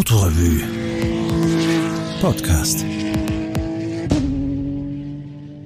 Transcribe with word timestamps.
Autorevue 0.00 0.62
Podcast. 2.22 2.86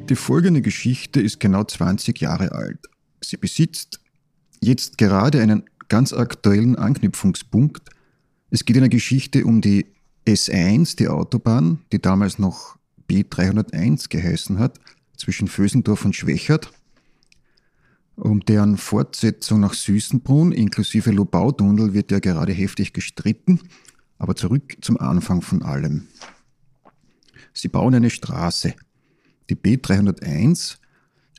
Die 0.09 0.17
folgende 0.17 0.61
Geschichte 0.61 1.21
ist 1.21 1.38
genau 1.38 1.63
20 1.63 2.21
Jahre 2.21 2.51
alt. 2.51 2.81
Sie 3.23 3.37
besitzt 3.37 4.01
jetzt 4.61 4.99
gerade 4.99 5.40
einen 5.40 5.62
ganz 5.89 6.12
aktuellen 6.12 6.75
Anknüpfungspunkt. 6.75 7.90
Es 8.51 8.65
geht 8.65 8.75
in 8.75 8.83
der 8.83 8.89
Geschichte 8.89 9.44
um 9.44 9.61
die 9.61 9.87
S1, 10.26 10.97
die 10.97 11.07
Autobahn, 11.07 11.79
die 11.93 12.03
damals 12.03 12.40
noch 12.40 12.76
B301 13.08 14.08
geheißen 14.08 14.58
hat, 14.58 14.80
zwischen 15.16 15.47
Vösendorf 15.47 16.05
und 16.05 16.16
Schwächert, 16.16 16.73
um 18.16 18.41
deren 18.41 18.79
Fortsetzung 18.79 19.61
nach 19.61 19.75
Süßenbrunn 19.75 20.51
inklusive 20.51 21.12
Lobautunnel 21.12 21.95
wird 21.95 22.11
ja 22.11 22.19
gerade 22.19 22.53
heftig 22.53 22.93
gestritten. 22.93 23.61
Aber 24.24 24.37
zurück 24.37 24.78
zum 24.80 24.98
Anfang 24.98 25.42
von 25.42 25.62
allem. 25.62 26.09
Sie 27.52 27.69
bauen 27.69 27.95
eine 27.95 28.09
Straße. 28.09 28.74
Die 29.50 29.55
B301, 29.55 30.78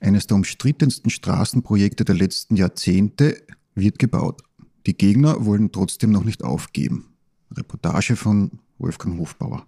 eines 0.02 0.28
der 0.28 0.36
umstrittensten 0.36 1.10
Straßenprojekte 1.10 2.06
der 2.06 2.14
letzten 2.14 2.56
Jahrzehnte, 2.56 3.42
wird 3.74 3.98
gebaut. 3.98 4.44
Die 4.86 4.96
Gegner 4.96 5.48
wollen 5.48 5.72
trotzdem 5.72 6.12
noch 6.12 6.26
nicht 6.26 6.44
aufgeben. 6.44 7.16
Reportage 7.52 8.16
von 8.16 8.60
Wolfgang 8.78 9.18
Hofbauer. 9.18 9.66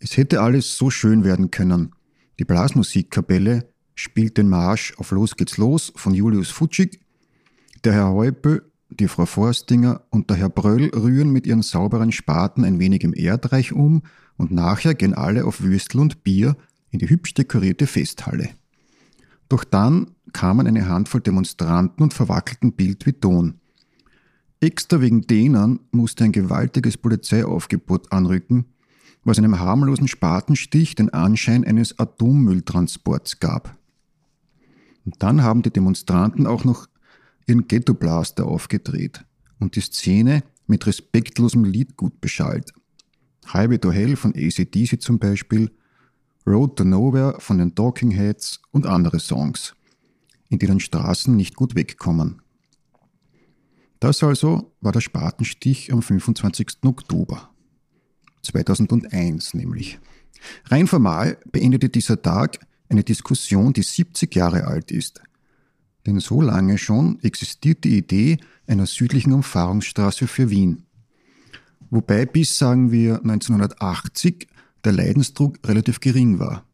Es 0.00 0.18
hätte 0.18 0.42
alles 0.42 0.76
so 0.76 0.90
schön 0.90 1.24
werden 1.24 1.50
können. 1.50 1.94
Die 2.38 2.44
Blasmusikkapelle 2.44 3.72
spielt 3.94 4.36
den 4.36 4.50
Marsch 4.50 4.92
auf 4.98 5.12
Los 5.12 5.34
geht's 5.34 5.56
los 5.56 5.94
von 5.96 6.12
Julius 6.12 6.50
Futschig. 6.50 7.00
Der 7.84 7.94
Herr 7.94 8.12
Heupel 8.12 8.70
die 8.96 9.08
Frau 9.08 9.26
Forstinger 9.26 10.02
und 10.10 10.30
der 10.30 10.36
Herr 10.36 10.48
Bröll 10.48 10.90
rühren 10.94 11.30
mit 11.30 11.46
ihren 11.46 11.62
sauberen 11.62 12.12
Spaten 12.12 12.64
ein 12.64 12.78
wenig 12.78 13.02
im 13.02 13.14
Erdreich 13.14 13.72
um 13.72 14.02
und 14.36 14.50
nachher 14.50 14.94
gehen 14.94 15.14
alle 15.14 15.44
auf 15.44 15.62
Würstel 15.62 16.00
und 16.00 16.24
Bier 16.24 16.56
in 16.90 16.98
die 16.98 17.08
hübsch 17.08 17.34
dekorierte 17.34 17.86
Festhalle. 17.86 18.50
Doch 19.48 19.64
dann 19.64 20.12
kamen 20.32 20.66
eine 20.66 20.88
Handvoll 20.88 21.20
Demonstranten 21.20 22.02
und 22.02 22.14
verwackelten 22.14 22.72
Bild 22.72 23.06
wie 23.06 23.12
Ton. 23.12 23.54
Extra 24.60 25.00
wegen 25.00 25.22
denen 25.22 25.80
musste 25.90 26.24
ein 26.24 26.32
gewaltiges 26.32 26.96
Polizeiaufgebot 26.96 28.10
anrücken, 28.12 28.66
was 29.24 29.38
einem 29.38 29.58
harmlosen 29.58 30.08
Spatenstich 30.08 30.94
den 30.94 31.10
Anschein 31.12 31.64
eines 31.64 31.98
Atommülltransports 31.98 33.40
gab. 33.40 33.76
Und 35.04 35.22
dann 35.22 35.42
haben 35.42 35.62
die 35.62 35.70
Demonstranten 35.70 36.46
auch 36.46 36.64
noch 36.64 36.86
ihren 37.46 37.68
Ghetto-Blaster 37.68 38.46
aufgedreht 38.46 39.24
und 39.58 39.76
die 39.76 39.80
Szene 39.80 40.42
mit 40.66 40.86
respektlosem 40.86 41.64
Liedgut 41.64 42.20
beschallt. 42.20 42.72
Highway 43.52 43.78
to 43.78 43.92
Hell 43.92 44.16
von 44.16 44.34
ACDC 44.34 45.00
zum 45.00 45.18
Beispiel, 45.18 45.70
Road 46.46 46.76
to 46.76 46.84
Nowhere 46.84 47.36
von 47.40 47.58
den 47.58 47.74
Talking 47.74 48.10
Heads 48.10 48.60
und 48.70 48.86
andere 48.86 49.20
Songs, 49.20 49.74
in 50.48 50.58
denen 50.58 50.80
Straßen 50.80 51.34
nicht 51.34 51.56
gut 51.56 51.74
wegkommen. 51.74 52.42
Das 54.00 54.22
also 54.22 54.74
war 54.80 54.92
der 54.92 55.00
Spatenstich 55.00 55.92
am 55.92 56.02
25. 56.02 56.78
Oktober 56.84 57.50
2001 58.42 59.54
nämlich. 59.54 59.98
Rein 60.66 60.86
formal 60.86 61.38
beendete 61.50 61.88
dieser 61.88 62.20
Tag 62.20 62.58
eine 62.90 63.02
Diskussion, 63.02 63.72
die 63.72 63.82
70 63.82 64.34
Jahre 64.34 64.66
alt 64.66 64.90
ist– 64.90 65.22
denn 66.06 66.20
so 66.20 66.40
lange 66.40 66.78
schon 66.78 67.18
existiert 67.22 67.84
die 67.84 67.96
Idee 67.96 68.38
einer 68.66 68.86
südlichen 68.86 69.32
Umfahrungsstraße 69.32 70.26
für 70.26 70.50
Wien. 70.50 70.84
Wobei 71.90 72.26
bis, 72.26 72.58
sagen 72.58 72.90
wir, 72.90 73.18
1980 73.18 74.48
der 74.84 74.92
Leidensdruck 74.92 75.58
relativ 75.66 76.00
gering 76.00 76.38
war. 76.38 76.64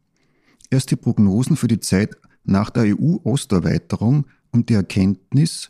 Erst 0.69 0.91
die 0.91 0.95
Prognosen 0.95 1.55
für 1.55 1.67
die 1.67 1.79
Zeit 1.79 2.17
nach 2.43 2.69
der 2.69 2.97
EU-Osterweiterung 2.97 4.25
und 4.51 4.69
die 4.69 4.73
Erkenntnis, 4.73 5.69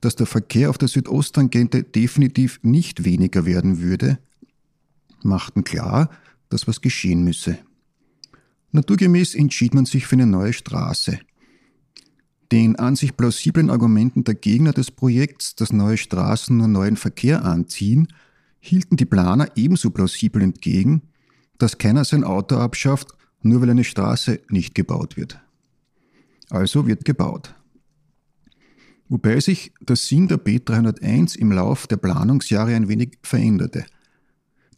dass 0.00 0.16
der 0.16 0.26
Verkehr 0.26 0.70
auf 0.70 0.78
der 0.78 0.88
Südosttangente 0.88 1.82
definitiv 1.82 2.60
nicht 2.62 3.04
weniger 3.04 3.46
werden 3.46 3.80
würde, 3.80 4.18
machten 5.22 5.64
klar, 5.64 6.10
dass 6.50 6.68
was 6.68 6.80
geschehen 6.80 7.24
müsse. 7.24 7.58
Naturgemäß 8.72 9.34
entschied 9.34 9.74
man 9.74 9.86
sich 9.86 10.06
für 10.06 10.16
eine 10.16 10.26
neue 10.26 10.52
Straße– 10.52 11.18
den 12.52 12.76
an 12.76 12.96
sich 12.96 13.16
plausiblen 13.16 13.70
Argumenten 13.70 14.24
der 14.24 14.34
Gegner 14.34 14.72
des 14.72 14.90
Projekts, 14.90 15.54
dass 15.54 15.72
neue 15.72 15.96
Straßen 15.96 16.56
nur 16.56 16.68
neuen 16.68 16.96
Verkehr 16.96 17.44
anziehen, 17.44 18.08
hielten 18.60 18.96
die 18.96 19.04
Planer 19.04 19.48
ebenso 19.56 19.90
plausibel 19.90 20.42
entgegen, 20.42 21.02
dass 21.58 21.78
keiner 21.78 22.04
sein 22.04 22.24
Auto 22.24 22.56
abschafft, 22.56 23.08
nur 23.42 23.60
weil 23.60 23.70
eine 23.70 23.84
Straße 23.84 24.40
nicht 24.48 24.74
gebaut 24.74 25.16
wird. 25.16 25.40
Also 26.50 26.86
wird 26.86 27.04
gebaut. 27.04 27.54
Wobei 29.08 29.38
sich 29.40 29.72
der 29.80 29.96
Sinn 29.96 30.28
der 30.28 30.38
B301 30.38 31.36
im 31.36 31.52
Lauf 31.52 31.86
der 31.86 31.98
Planungsjahre 31.98 32.74
ein 32.74 32.88
wenig 32.88 33.18
veränderte. 33.22 33.84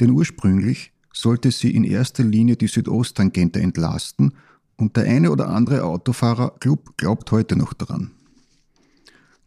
Denn 0.01 0.11
ursprünglich 0.11 0.93
sollte 1.13 1.51
sie 1.51 1.75
in 1.75 1.85
erster 1.85 2.25
Linie 2.25 2.57
die 2.57 2.67
Südosttangente 2.67 3.61
entlasten 3.61 4.33
und 4.77 4.97
der 4.97 5.05
eine 5.05 5.31
oder 5.31 5.49
andere 5.49 5.85
Autofahrerclub 5.85 6.97
glaubt 6.97 7.31
heute 7.33 7.57
noch 7.57 7.73
daran. 7.73 8.13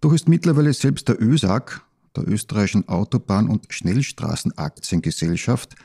Doch 0.02 0.14
ist 0.14 0.30
mittlerweile 0.30 0.74
selbst 0.74 1.08
der 1.08 1.22
ÖSAG, 1.22 1.82
der 2.16 2.28
österreichischen 2.28 2.88
Autobahn- 2.88 3.50
und 3.50 3.68
Schnellstraßenaktiengesellschaft, 3.70 5.76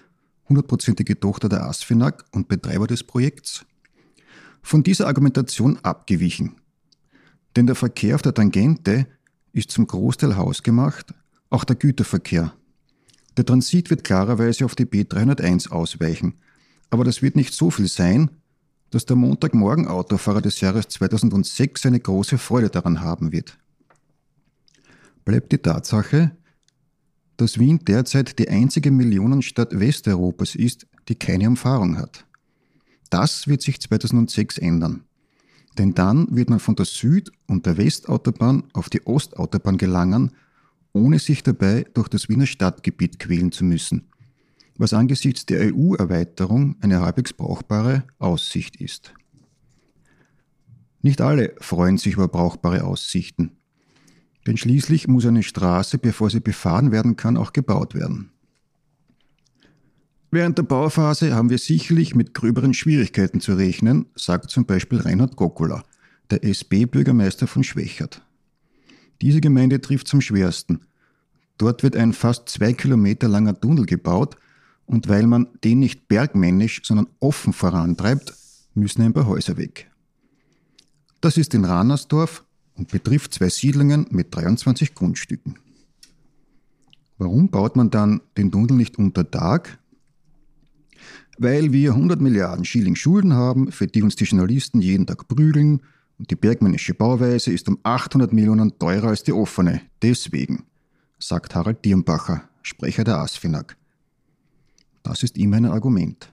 hundertprozentige 0.49 1.19
Tochter 1.19 1.49
der 1.49 1.65
ASFINAG 1.65 2.25
und 2.33 2.49
Betreiber 2.49 2.87
des 2.87 3.03
Projekts, 3.03 3.65
von 4.63 4.83
dieser 4.83 5.07
Argumentation 5.07 5.79
abgewichen. 5.83 6.57
Denn 7.57 7.67
der 7.67 7.77
Verkehr 7.77 8.15
auf 8.15 8.23
der 8.23 8.35
Tangente 8.35 9.07
ist 9.53 9.71
zum 9.71 9.87
Großteil 9.87 10.37
hausgemacht, 10.37 11.15
auch 11.51 11.65
der 11.65 11.77
Güterverkehr. 11.77 12.55
Der 13.37 13.45
Transit 13.45 13.91
wird 13.91 14.05
klarerweise 14.05 14.65
auf 14.65 14.75
die 14.75 14.87
B301 14.87 15.71
ausweichen, 15.71 16.35
aber 16.91 17.05
das 17.05 17.21
wird 17.21 17.37
nicht 17.37 17.53
so 17.53 17.71
viel 17.71 17.89
sein, 17.89 18.31
dass 18.95 19.07
der 19.07 19.17
Montagmorgen-Autofahrer 19.17 20.41
des 20.41 20.61
Jahres 20.61 20.87
2006 20.87 21.87
eine 21.87 21.99
große 21.99 22.39
Freude 22.39 22.71
daran 22.71 23.01
haben 23.01 23.33
wird. 23.33 23.59
Bleibt 25.25 25.51
die 25.51 25.59
Tatsache, 25.59 26.31
dass 27.37 27.59
Wien 27.59 27.81
derzeit 27.85 28.39
die 28.39 28.49
einzige 28.49 28.93
Millionenstadt 28.93 29.81
Westeuropas 29.81 30.55
ist, 30.55 30.87
die 31.09 31.17
keine 31.17 31.49
Umfahrung 31.49 31.99
hat. 31.99 32.25
Das 33.11 33.49
wird 33.49 33.63
sich 33.63 33.81
2006 33.81 34.59
ändern. 34.59 35.03
Denn 35.77 35.95
dann 35.95 36.29
wird 36.31 36.49
man 36.49 36.61
von 36.61 36.77
der 36.77 36.87
Süd- 36.87 37.33
und 37.49 37.67
der 37.67 37.77
Westautobahn 37.77 38.63
auf 38.75 38.91
die 38.91 39.05
Ostautobahn 39.05 39.77
gelangen, 39.77 40.31
ohne 40.93 41.19
sich 41.19 41.43
dabei 41.43 41.85
durch 41.95 42.07
das 42.07 42.29
Wiener 42.29 42.47
Stadtgebiet 42.47 43.19
quälen 43.19 43.51
zu 43.51 43.65
müssen 43.65 44.07
was 44.77 44.93
angesichts 44.93 45.47
der 45.47 45.73
EU-Erweiterung 45.75 46.77
eine 46.81 47.01
halbwegs 47.01 47.33
brauchbare 47.33 48.05
Aussicht 48.19 48.77
ist. 48.77 49.15
Nicht 51.03 51.21
alle 51.21 51.55
freuen 51.59 51.99
sich 51.99 52.15
über 52.15 52.29
brauchbare 52.29 52.85
Aussichten, 52.85 53.53
denn 54.47 54.57
schließlich 54.57 55.07
muss 55.07 55.27
eine 55.27 55.43
Straße, 55.43 55.99
bevor 55.99 56.31
sie 56.31 56.41
befahren 56.41 56.93
werden 56.93 57.17
kann, 57.17 57.37
auch 57.37 57.53
gebaut 57.53 57.95
werden. 57.95 58.31
Während 60.31 60.59
der 60.59 60.65
Bauphase 60.65 61.33
haben 61.33 61.51
wir 61.51 61.59
sicherlich 61.59 62.17
mit 62.17 62.35
gröberen 62.35 62.75
Schwierigkeiten 62.75 63.41
zu 63.41 63.55
rechnen, 63.55 64.07
sagt 64.17 64.51
zum 64.51 64.67
Beispiel 64.67 64.99
Reinhard 64.99 65.37
Gokula, 65.37 65.85
der 66.31 66.43
SB-Bürgermeister 66.43 67.47
von 67.47 67.63
Schwächert. 67.63 68.21
Diese 69.23 69.41
Gemeinde 69.41 69.81
trifft 69.81 70.09
zum 70.09 70.21
schwersten. 70.21 70.81
Dort 71.57 71.85
wird 71.85 71.97
ein 71.97 72.13
fast 72.13 72.49
zwei 72.49 72.73
Kilometer 72.73 73.29
langer 73.29 73.61
Tunnel 73.61 73.87
gebaut, 73.87 74.37
und 74.87 75.09
weil 75.09 75.27
man 75.27 75.49
den 75.63 75.81
nicht 75.81 76.09
bergmännisch, 76.09 76.83
sondern 76.85 77.07
offen 77.21 77.53
vorantreibt, 77.53 78.35
müssen 78.75 79.03
ein 79.03 79.13
paar 79.13 79.27
Häuser 79.27 79.57
weg. 79.57 79.91
Das 81.21 81.37
ist 81.37 81.55
in 81.55 81.65
Ranersdorf 81.65 82.45
und 82.75 82.91
betrifft 82.91 83.35
zwei 83.35 83.49
Siedlungen 83.49 84.07
mit 84.11 84.35
23 84.35 84.95
Grundstücken. 84.95 85.59
Warum 87.17 87.49
baut 87.49 87.77
man 87.77 87.91
dann 87.91 88.21
den 88.37 88.51
Tunnel 88.51 88.77
nicht 88.77 88.99
unter 88.99 89.31
Tag? 89.31 89.79
Weil 91.39 91.73
wir 91.73 91.93
100 91.93 92.21
Milliarden 92.21 92.65
Schilling 92.65 92.97
Schulden 92.97 93.35
haben, 93.35 93.73
für 93.73 93.87
die 93.87 94.03
uns 94.03 94.17
die 94.17 94.25
Journalisten 94.25 94.81
jeden 94.81 95.07
Tag 95.07 95.27
prügeln 95.29 95.81
und 96.19 96.31
die 96.31 96.37
bergmännische 96.37 96.95
Bauweise 96.95 97.53
ist 97.53 97.69
um 97.69 97.79
800 97.83 98.33
Millionen 98.33 98.79
teurer 98.79 99.09
als 99.09 99.23
die 99.23 99.33
offene. 99.33 99.81
Deswegen, 100.03 100.65
sagt 101.19 101.55
Harald 101.55 101.85
Dirnbacher, 101.85 102.49
Sprecher 102.63 103.05
der 103.05 103.19
ASFINAG. 103.19 103.77
Das 105.05 105.23
ist 105.23 105.37
immer 105.37 105.59
ein 105.59 105.67
Argument. 105.67 106.33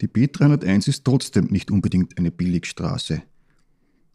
Die 0.00 0.08
B301 0.08 0.88
ist 0.88 1.04
trotzdem 1.04 1.46
nicht 1.46 1.70
unbedingt 1.70 2.16
eine 2.16 2.30
Billigstraße. 2.30 3.22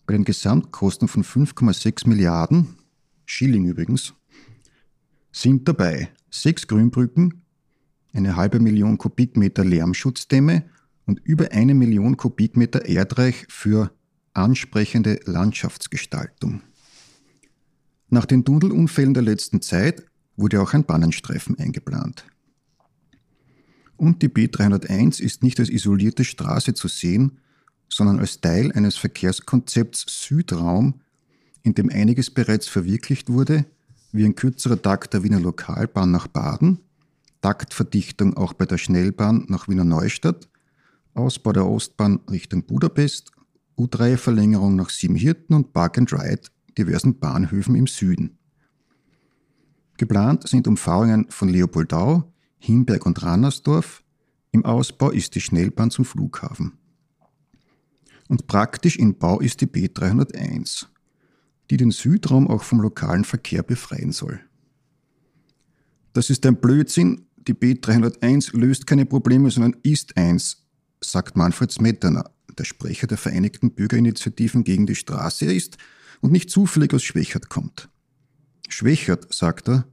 Bei 0.05 0.13
den 0.13 0.23
Gesamtkosten 0.23 1.07
von 1.07 1.23
5,6 1.23 2.07
Milliarden, 2.07 2.75
Schilling 3.25 3.65
übrigens, 3.65 4.13
sind 5.31 5.67
dabei 5.67 6.09
sechs 6.29 6.67
Grünbrücken, 6.67 7.41
eine 8.13 8.35
halbe 8.35 8.59
Million 8.59 8.97
Kubikmeter 8.97 9.65
Lärmschutzdämme 9.65 10.69
und 11.05 11.19
über 11.19 11.51
eine 11.51 11.73
Million 11.73 12.17
Kubikmeter 12.17 12.85
Erdreich 12.85 13.47
für 13.49 13.91
ansprechende 14.33 15.19
Landschaftsgestaltung. 15.25 16.61
Nach 18.09 18.25
den 18.25 18.45
Tunnelunfällen 18.45 19.15
der 19.15 19.23
letzten 19.23 19.61
Zeit 19.61 20.05
wurde 20.37 20.61
auch 20.61 20.73
ein 20.73 20.85
Bannenstreifen 20.85 21.57
eingeplant. 21.57 22.25
Und 23.97 24.21
die 24.21 24.29
B301 24.29 25.21
ist 25.21 25.43
nicht 25.43 25.59
als 25.59 25.69
isolierte 25.69 26.23
Straße 26.23 26.73
zu 26.73 26.87
sehen, 26.87 27.39
sondern 27.89 28.19
als 28.19 28.41
Teil 28.41 28.71
eines 28.73 28.97
Verkehrskonzepts 28.97 30.05
Südraum, 30.07 31.01
in 31.63 31.75
dem 31.75 31.89
einiges 31.89 32.29
bereits 32.29 32.67
verwirklicht 32.67 33.29
wurde, 33.29 33.65
wie 34.11 34.25
ein 34.25 34.35
kürzerer 34.35 34.81
Takt 34.81 35.13
der 35.13 35.23
Wiener 35.23 35.39
Lokalbahn 35.39 36.11
nach 36.11 36.27
Baden, 36.27 36.79
Taktverdichtung 37.41 38.35
auch 38.35 38.53
bei 38.53 38.65
der 38.65 38.77
Schnellbahn 38.77 39.45
nach 39.49 39.67
Wiener 39.67 39.83
Neustadt, 39.83 40.49
Ausbau 41.13 41.53
der 41.53 41.65
Ostbahn 41.65 42.19
Richtung 42.29 42.65
Budapest, 42.65 43.31
U3-Verlängerung 43.77 44.75
nach 44.75 44.89
Siebenhirten 44.89 45.55
und 45.55 45.73
Park 45.73 45.97
and 45.97 46.11
Ride 46.11 46.49
diversen 46.77 47.19
Bahnhöfen 47.19 47.75
im 47.75 47.87
Süden. 47.87 48.37
Geplant 49.97 50.47
sind 50.47 50.67
Umfahrungen 50.67 51.27
von 51.29 51.47
Leopoldau, 51.49 52.33
Himberg 52.65 53.05
und 53.05 53.21
Rannersdorf. 53.21 54.03
Im 54.51 54.65
Ausbau 54.65 55.11
ist 55.11 55.35
die 55.35 55.41
Schnellbahn 55.41 55.91
zum 55.91 56.05
Flughafen. 56.05 56.73
Und 58.27 58.47
praktisch 58.47 58.97
in 58.97 59.17
Bau 59.17 59.39
ist 59.39 59.61
die 59.61 59.67
B301, 59.67 60.87
die 61.69 61.77
den 61.77 61.91
Südraum 61.91 62.47
auch 62.47 62.63
vom 62.63 62.81
lokalen 62.81 63.23
Verkehr 63.23 63.61
befreien 63.61 64.11
soll. 64.11 64.39
Das 66.13 66.29
ist 66.29 66.45
ein 66.45 66.59
Blödsinn. 66.59 67.27
Die 67.37 67.53
B301 67.53 68.57
löst 68.57 68.87
keine 68.87 69.05
Probleme, 69.05 69.51
sondern 69.51 69.75
ist 69.83 70.17
eins, 70.17 70.65
sagt 71.03 71.37
Manfred 71.37 71.71
Smetana, 71.71 72.31
der 72.57 72.63
Sprecher 72.63 73.05
der 73.05 73.17
Vereinigten 73.17 73.71
Bürgerinitiativen 73.71 74.63
gegen 74.63 74.87
die 74.87 74.95
Straße 74.95 75.45
ist 75.45 75.77
und 76.21 76.31
nicht 76.31 76.49
zufällig 76.49 76.93
aus 76.93 77.03
Schwächert 77.03 77.49
kommt. 77.49 77.89
Schwächert, 78.69 79.31
sagt 79.31 79.67
er, 79.69 79.85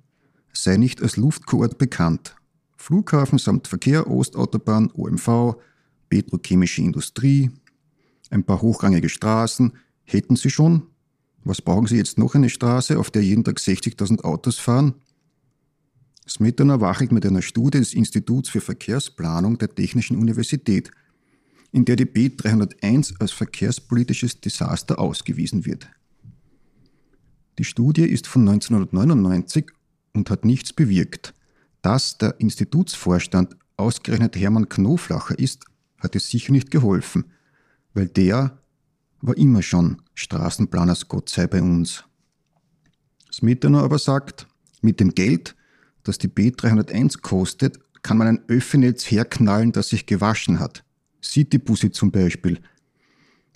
sei 0.54 0.78
nicht 0.78 1.02
als 1.02 1.18
Luftkurort 1.18 1.76
bekannt. 1.76 2.34
Flughafen 2.82 3.38
samt 3.38 3.68
Verkehr, 3.68 4.10
Ostautobahn, 4.10 4.90
OMV, 4.92 5.54
petrochemische 6.08 6.82
Industrie, 6.82 7.48
ein 8.28 8.42
paar 8.42 8.60
hochrangige 8.60 9.08
Straßen 9.08 9.72
hätten 10.02 10.34
sie 10.34 10.50
schon. 10.50 10.88
Was 11.44 11.62
brauchen 11.62 11.86
sie 11.86 11.96
jetzt 11.96 12.18
noch 12.18 12.34
eine 12.34 12.50
Straße, 12.50 12.98
auf 12.98 13.12
der 13.12 13.22
jeden 13.22 13.44
Tag 13.44 13.58
60.000 13.58 14.24
Autos 14.24 14.58
fahren? 14.58 14.94
Smetana 16.28 16.80
wachelt 16.80 17.12
mit 17.12 17.24
einer 17.24 17.42
Studie 17.42 17.78
des 17.78 17.94
Instituts 17.94 18.48
für 18.48 18.60
Verkehrsplanung 18.60 19.58
der 19.58 19.72
Technischen 19.72 20.16
Universität, 20.16 20.90
in 21.70 21.84
der 21.84 21.94
die 21.94 22.06
B301 22.06 23.20
als 23.20 23.30
verkehrspolitisches 23.30 24.40
Desaster 24.40 24.98
ausgewiesen 24.98 25.66
wird. 25.66 25.88
Die 27.60 27.64
Studie 27.64 28.06
ist 28.06 28.26
von 28.26 28.48
1999 28.48 29.66
und 30.14 30.30
hat 30.30 30.44
nichts 30.44 30.72
bewirkt. 30.72 31.32
Dass 31.82 32.16
der 32.16 32.40
Institutsvorstand 32.40 33.56
ausgerechnet 33.76 34.36
Hermann 34.36 34.68
Knoflacher 34.68 35.38
ist, 35.38 35.64
hat 35.98 36.16
es 36.16 36.28
sicher 36.28 36.52
nicht 36.52 36.70
geholfen, 36.70 37.24
weil 37.94 38.08
der 38.08 38.58
war 39.20 39.36
immer 39.36 39.62
schon 39.62 40.02
Straßenplaners 40.14 41.08
Gott 41.08 41.28
sei 41.28 41.46
bei 41.46 41.60
uns. 41.60 42.04
Smetana 43.32 43.82
aber 43.82 43.98
sagt, 43.98 44.46
mit 44.80 45.00
dem 45.00 45.14
Geld, 45.14 45.56
das 46.02 46.18
die 46.18 46.28
B301 46.28 47.20
kostet, 47.20 47.78
kann 48.02 48.18
man 48.18 48.28
ein 48.28 48.40
Öffennetz 48.48 49.04
herknallen, 49.04 49.72
das 49.72 49.88
sich 49.88 50.06
gewaschen 50.06 50.58
hat. 50.58 50.84
Citybussi 51.22 51.92
zum 51.92 52.10
Beispiel. 52.10 52.60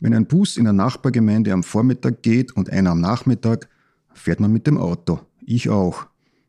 Wenn 0.01 0.15
ein 0.15 0.27
Bus 0.27 0.57
in 0.57 0.65
der 0.65 0.73
Nachbargemeinde 0.73 1.53
am 1.53 1.63
Vormittag 1.63 2.23
geht 2.23 2.53
und 2.53 2.71
einer 2.71 2.91
am 2.91 3.01
Nachmittag, 3.01 3.69
fährt 4.15 4.41
man 4.41 4.53
mit 4.53 4.67
dem 4.67 4.79
Auto. 4.79 5.21
Ich 5.45 5.69
auch. 5.69 6.07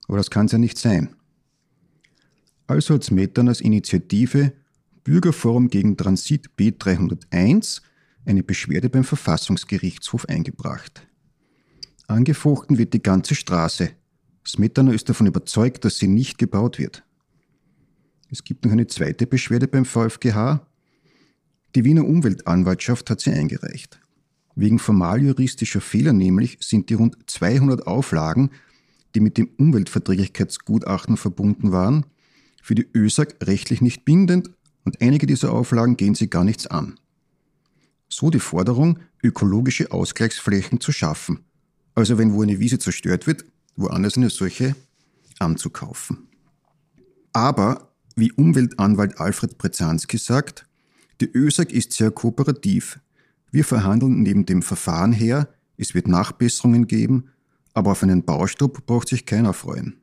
Aber 0.08 0.18
das 0.18 0.30
kann 0.30 0.46
es 0.46 0.52
ja 0.52 0.58
nicht 0.58 0.78
sein. 0.78 1.17
Also 2.68 2.94
hat 2.94 3.04
Smetanas 3.04 3.62
Initiative 3.62 4.54
Bürgerforum 5.04 5.70
gegen 5.70 5.96
Transit 5.96 6.50
B301 6.60 7.82
eine 8.26 8.44
Beschwerde 8.44 8.90
beim 8.90 9.06
Verfassungsgerichtshof 9.06 10.28
eingebracht. 10.28 11.08
Angefochten 12.08 12.78
wird 12.78 12.94
die 12.94 13.02
ganze 13.02 13.36
Straße. 13.36 13.92
Smetana 14.46 14.92
ist 14.92 15.08
davon 15.08 15.28
überzeugt, 15.28 15.86
dass 15.86 15.98
sie 15.98 16.08
nicht 16.08 16.38
gebaut 16.38 16.78
wird. 16.78 17.04
Es 18.30 18.44
gibt 18.44 18.66
noch 18.66 18.72
eine 18.74 18.88
zweite 18.88 19.28
Beschwerde 19.28 19.70
beim 19.70 19.86
VfGH. 19.86 20.68
Die 21.76 21.86
Wiener 21.86 22.06
Umweltanwaltschaft 22.06 23.10
hat 23.10 23.22
sie 23.22 23.32
eingereicht. 23.32 24.02
Wegen 24.56 24.80
formaljuristischer 24.80 25.82
Fehler 25.82 26.12
nämlich 26.14 26.58
sind 26.62 26.90
die 26.90 26.96
rund 26.96 27.18
200 27.28 27.88
Auflagen, 27.88 28.52
die 29.16 29.20
mit 29.22 29.38
dem 29.38 29.50
Umweltverträglichkeitsgutachten 29.58 31.16
verbunden 31.16 31.72
waren, 31.72 32.06
für 32.68 32.76
die 32.76 32.90
ÖSAG 32.94 33.38
rechtlich 33.44 33.80
nicht 33.80 34.04
bindend 34.04 34.50
und 34.84 35.02
einige 35.02 35.26
dieser 35.26 35.54
Auflagen 35.54 35.96
gehen 35.96 36.16
sie 36.16 36.30
gar 36.30 36.44
nichts 36.44 36.68
an. 36.68 37.00
So 38.10 38.30
die 38.30 38.42
Forderung, 38.42 39.00
ökologische 39.24 39.94
Ausgleichsflächen 39.94 40.82
zu 40.82 40.92
schaffen. 40.92 41.46
Also 41.96 42.18
wenn 42.18 42.34
wo 42.34 42.44
eine 42.44 42.60
Wiese 42.60 42.78
zerstört 42.78 43.26
wird, 43.26 43.46
woanders 43.78 44.18
eine 44.18 44.30
solche 44.30 44.76
anzukaufen. 45.40 46.28
Aber, 47.32 47.94
wie 48.18 48.34
Umweltanwalt 48.34 49.18
Alfred 49.18 49.58
Brezanski 49.58 50.18
sagt, 50.18 50.66
die 51.22 51.32
ÖSAG 51.32 51.72
ist 51.72 51.94
sehr 51.94 52.12
kooperativ. 52.12 53.00
Wir 53.50 53.64
verhandeln 53.64 54.24
neben 54.24 54.46
dem 54.46 54.62
Verfahren 54.62 55.14
her, 55.14 55.48
es 55.78 55.96
wird 55.96 56.10
Nachbesserungen 56.10 56.86
geben, 56.86 57.30
aber 57.74 57.92
auf 57.92 58.04
einen 58.04 58.26
Baustopp 58.26 58.86
braucht 58.86 59.08
sich 59.08 59.26
keiner 59.26 59.54
freuen. 59.54 60.02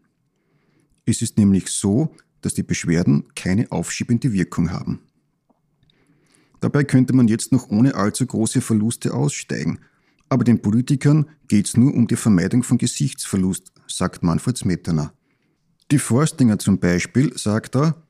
Es 1.04 1.20
ist 1.20 1.36
nämlich 1.36 1.68
so, 1.68 2.16
dass 2.44 2.54
die 2.54 2.62
Beschwerden 2.62 3.24
keine 3.34 3.72
aufschiebende 3.72 4.32
Wirkung 4.32 4.70
haben. 4.70 5.00
Dabei 6.60 6.84
könnte 6.84 7.14
man 7.14 7.28
jetzt 7.28 7.52
noch 7.52 7.68
ohne 7.68 7.94
allzu 7.94 8.26
große 8.26 8.60
Verluste 8.60 9.14
aussteigen, 9.14 9.80
aber 10.28 10.44
den 10.44 10.62
Politikern 10.62 11.26
geht 11.48 11.66
es 11.66 11.76
nur 11.76 11.94
um 11.94 12.06
die 12.06 12.16
Vermeidung 12.16 12.62
von 12.62 12.78
Gesichtsverlust, 12.78 13.72
sagt 13.86 14.22
Manfred 14.22 14.56
Smetana. 14.56 15.12
Die 15.90 15.98
Forstinger 15.98 16.58
zum 16.58 16.78
Beispiel, 16.78 17.36
sagt 17.36 17.76
er, 17.76 18.02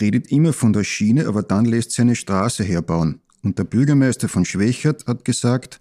redet 0.00 0.32
immer 0.32 0.52
von 0.52 0.72
der 0.72 0.84
Schiene, 0.84 1.26
aber 1.26 1.42
dann 1.42 1.64
lässt 1.64 1.92
sie 1.92 2.02
eine 2.02 2.16
Straße 2.16 2.64
herbauen. 2.64 3.20
Und 3.42 3.58
der 3.58 3.64
Bürgermeister 3.64 4.28
von 4.28 4.44
Schwächert 4.44 5.06
hat 5.06 5.24
gesagt, 5.24 5.80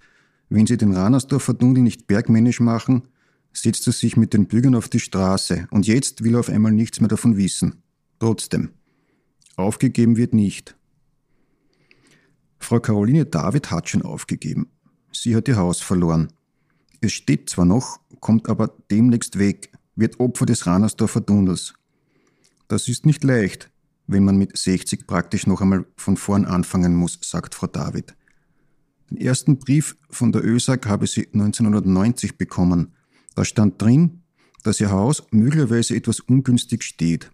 wenn 0.50 0.68
sie 0.68 0.78
den 0.78 0.94
Ranersdorfer 0.94 1.58
Tunnel 1.58 1.82
nicht 1.82 2.08
bergmännisch 2.08 2.60
machen, 2.60 3.04
setzt 3.54 3.88
er 3.88 3.94
sich 3.94 4.18
mit 4.18 4.34
den 4.34 4.48
Bürgern 4.48 4.76
auf 4.76 4.90
die 4.90 5.00
Straße 5.00 5.68
und 5.72 5.88
jetzt 5.88 6.24
will 6.24 6.36
er 6.36 6.40
auf 6.40 6.50
einmal 6.50 6.72
nichts 6.72 7.00
mehr 7.00 7.10
davon 7.10 7.38
wissen. 7.38 7.84
Trotzdem. 8.20 8.72
Aufgegeben 9.56 10.18
wird 10.18 10.34
nicht. 10.34 10.76
Frau 12.60 12.80
Caroline 12.80 13.26
David 13.26 13.72
hat 13.72 13.90
schon 13.90 14.02
aufgegeben. 14.02 14.72
Sie 15.12 15.36
hat 15.36 15.48
ihr 15.48 15.58
Haus 15.58 15.82
verloren. 15.82 16.32
Es 17.02 17.12
steht 17.12 17.50
zwar 17.50 17.66
noch, 17.66 18.00
kommt 18.20 18.50
aber 18.50 18.74
demnächst 18.90 19.38
weg, 19.38 19.72
wird 19.96 20.20
Opfer 20.20 20.46
des 20.46 20.66
Ranersdorfer 20.66 21.26
Tunnels. 21.26 21.74
Das 22.68 22.88
ist 22.88 23.06
nicht 23.06 23.24
leicht, 23.24 23.70
wenn 24.08 24.24
man 24.24 24.38
mit 24.38 24.58
60 24.58 25.06
praktisch 25.06 25.46
noch 25.46 25.62
einmal 25.62 25.86
von 25.98 26.18
vorn 26.18 26.46
anfangen 26.46 26.96
muss, 26.96 27.20
sagt 27.22 27.54
Frau 27.56 27.68
David. 27.68 28.16
Den 29.10 29.18
ersten 29.18 29.60
Brief 29.60 29.98
von 30.10 30.32
der 30.32 30.44
ÖSAG 30.44 30.86
habe 30.88 31.06
sie 31.06 31.28
1990 31.34 32.38
bekommen. 32.38 32.94
Da 33.36 33.46
stand 33.46 33.82
drin, 33.82 34.22
dass 34.64 34.80
ihr 34.80 34.92
Haus 34.92 35.24
möglicherweise 35.32 35.96
etwas 35.96 36.20
ungünstig 36.20 36.84
steht. 36.84 37.32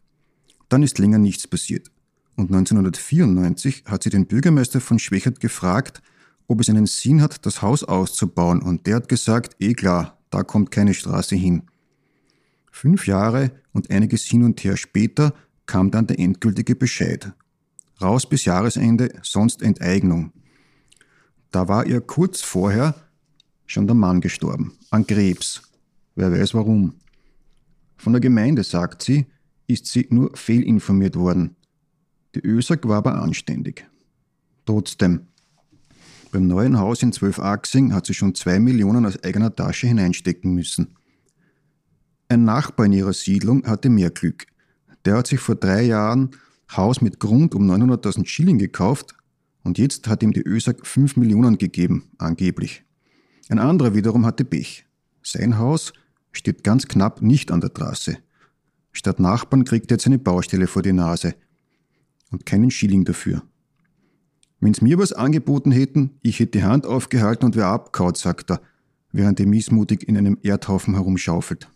Dann 0.67 0.83
ist 0.83 0.99
länger 0.99 1.17
nichts 1.17 1.47
passiert. 1.47 1.91
Und 2.35 2.51
1994 2.51 3.83
hat 3.85 4.03
sie 4.03 4.09
den 4.09 4.25
Bürgermeister 4.25 4.81
von 4.81 4.99
Schwächert 4.99 5.39
gefragt, 5.39 6.01
ob 6.47 6.61
es 6.61 6.69
einen 6.69 6.85
Sinn 6.85 7.21
hat, 7.21 7.45
das 7.45 7.61
Haus 7.61 7.83
auszubauen. 7.83 8.61
Und 8.61 8.87
der 8.87 8.95
hat 8.95 9.09
gesagt, 9.09 9.55
eh 9.59 9.73
klar, 9.73 10.17
da 10.29 10.43
kommt 10.43 10.71
keine 10.71 10.93
Straße 10.93 11.35
hin. 11.35 11.63
Fünf 12.71 13.07
Jahre 13.07 13.51
und 13.73 13.91
einiges 13.91 14.23
hin 14.23 14.43
und 14.43 14.63
her 14.63 14.77
später 14.77 15.33
kam 15.65 15.91
dann 15.91 16.07
der 16.07 16.19
endgültige 16.19 16.75
Bescheid. 16.75 17.33
Raus 18.01 18.27
bis 18.27 18.45
Jahresende, 18.45 19.13
sonst 19.21 19.61
Enteignung. 19.61 20.31
Da 21.51 21.67
war 21.67 21.85
ihr 21.85 22.01
kurz 22.01 22.41
vorher 22.41 22.95
schon 23.65 23.85
der 23.85 23.95
Mann 23.95 24.21
gestorben, 24.21 24.77
an 24.89 25.05
Krebs. 25.05 25.68
Wer 26.15 26.31
weiß 26.31 26.53
warum. 26.53 26.95
Von 27.97 28.13
der 28.13 28.19
Gemeinde, 28.19 28.63
sagt 28.63 29.03
sie, 29.03 29.25
ist 29.67 29.85
sie 29.85 30.07
nur 30.09 30.35
fehlinformiert 30.35 31.15
worden. 31.15 31.55
Die 32.35 32.45
ÖSAG 32.45 32.87
war 32.87 32.97
aber 32.97 33.21
anständig. 33.21 33.85
Trotzdem, 34.65 35.27
beim 36.31 36.45
neuen 36.45 36.77
Haus 36.77 37.01
in 37.01 37.11
Zwölfachsing 37.11 37.91
hat 37.93 38.05
sie 38.05 38.13
schon 38.13 38.35
zwei 38.35 38.59
Millionen 38.59 39.05
aus 39.05 39.23
eigener 39.23 39.55
Tasche 39.55 39.87
hineinstecken 39.87 40.53
müssen. 40.53 40.95
Ein 42.27 42.45
Nachbar 42.45 42.85
in 42.85 42.93
ihrer 42.93 43.13
Siedlung 43.13 43.65
hatte 43.65 43.89
mehr 43.89 44.11
Glück. 44.11 44.45
Der 45.05 45.17
hat 45.17 45.27
sich 45.27 45.39
vor 45.39 45.55
drei 45.55 45.81
Jahren 45.83 46.31
Haus 46.75 47.01
mit 47.01 47.19
Grund 47.19 47.55
um 47.55 47.69
900.000 47.69 48.27
Schilling 48.27 48.59
gekauft 48.59 49.15
und 49.63 49.79
jetzt 49.79 50.07
hat 50.07 50.21
ihm 50.21 50.33
die 50.33 50.43
ÖSAG 50.45 50.85
5 50.85 51.17
Millionen 51.17 51.57
gegeben, 51.57 52.11
angeblich. 52.19 52.83
Ein 53.49 53.57
anderer 53.57 53.95
wiederum 53.95 54.25
hatte 54.27 54.45
Pech. 54.45 54.85
Sein 55.23 55.57
Haus 55.57 55.93
steht 56.31 56.63
ganz 56.63 56.87
knapp 56.87 57.21
nicht 57.21 57.51
an 57.51 57.61
der 57.61 57.73
Trasse. 57.73 58.17
Statt 58.91 59.19
Nachbarn 59.19 59.65
kriegt 59.65 59.91
er 59.91 59.95
jetzt 59.95 60.07
eine 60.07 60.19
Baustelle 60.19 60.67
vor 60.67 60.81
die 60.81 60.93
Nase. 60.93 61.35
Und 62.31 62.45
keinen 62.45 62.71
Schilling 62.71 63.05
dafür. 63.05 63.43
Wenn's 64.59 64.81
mir 64.81 64.97
was 64.97 65.13
angeboten 65.13 65.71
hätten, 65.71 66.19
ich 66.21 66.39
hätte 66.39 66.59
die 66.59 66.63
Hand 66.63 66.85
aufgehalten 66.85 67.45
und 67.45 67.55
wäre 67.55 67.67
abkaut, 67.67 68.17
sagt 68.17 68.51
er, 68.51 68.61
während 69.11 69.39
er 69.39 69.47
missmutig 69.47 70.07
in 70.07 70.17
einem 70.17 70.37
Erdhaufen 70.43 70.95
herumschaufelt. 70.95 71.69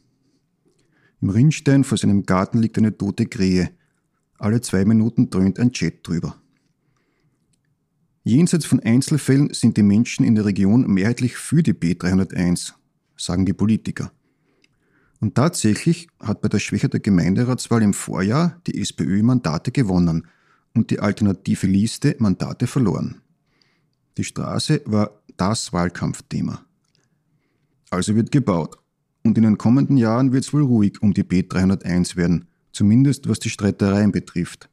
Im 1.22 1.30
Rinnstein 1.30 1.86
vor 1.86 1.98
seinem 1.98 2.26
Garten 2.26 2.60
liegt 2.60 2.78
eine 2.78 2.98
tote 2.98 3.26
Krähe. 3.26 3.72
Alle 4.38 4.60
zwei 4.60 4.84
Minuten 4.84 5.30
dröhnt 5.30 5.58
ein 5.60 5.72
Jet 5.74 6.06
drüber. 6.06 6.36
Jenseits 8.26 8.66
von 8.66 8.82
Einzelfällen 8.82 9.54
sind 9.54 9.78
die 9.78 9.84
Menschen 9.84 10.26
in 10.26 10.36
der 10.36 10.46
Region 10.46 10.86
mehrheitlich 10.88 11.36
für 11.36 11.64
die 11.64 11.74
B301, 11.74 12.74
sagen 13.18 13.46
die 13.46 13.54
Politiker. 13.54 14.12
Und 15.20 15.36
tatsächlich 15.36 16.08
hat 16.20 16.42
bei 16.42 16.50
der 16.50 16.60
Schwäche 16.60 16.90
der 16.90 17.00
Gemeinderatswahl 17.00 17.82
im 17.82 17.94
Vorjahr 17.94 18.60
die 18.68 18.82
SPÖ 18.82 19.24
Mandate 19.24 19.72
gewonnen 19.72 20.28
und 20.74 20.90
die 20.92 21.00
alternative 21.00 21.68
Liste 21.68 22.16
Mandate 22.20 22.68
verloren. 22.68 23.22
Die 24.18 24.24
Straße 24.24 24.82
war 24.86 25.22
das 25.38 25.72
Wahlkampfthema. 25.72 26.66
Also 27.90 28.16
wird 28.16 28.32
gebaut. 28.32 28.78
Und 29.24 29.38
in 29.38 29.44
den 29.44 29.58
kommenden 29.58 29.98
Jahren 29.98 30.34
wird 30.34 30.44
es 30.44 30.54
wohl 30.54 30.64
ruhig 30.64 31.02
um 31.02 31.14
die 31.14 31.24
B301 31.24 32.18
werden, 32.18 32.48
zumindest 32.74 33.30
was 33.30 33.40
die 33.40 33.50
Streitereien 33.50 34.12
betrifft. 34.12 34.70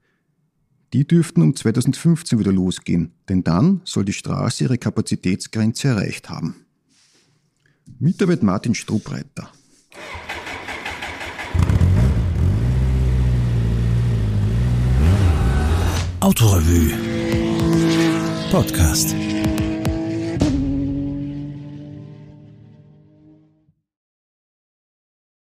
Die 0.92 1.06
dürften 1.06 1.42
um 1.42 1.54
2015 1.54 2.40
wieder 2.40 2.52
losgehen, 2.52 3.12
denn 3.28 3.44
dann 3.44 3.82
soll 3.85 4.04
die 4.04 4.12
Straße 4.12 4.64
ihre 4.64 4.78
Kapazitätsgrenze 4.78 5.88
erreicht 5.88 6.28
haben. 6.28 6.66
Mitarbeit 8.00 8.42
Martin 8.42 8.75
Strubreiter. 8.75 9.52
Autorevue 16.21 16.95
Podcast. 18.50 19.14